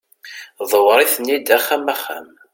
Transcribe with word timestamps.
ḍewwer-iten-d 0.69 1.47
axxam 1.57 1.85
axxam 1.93 2.27